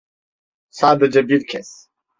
[0.69, 1.89] Sadece bir kez.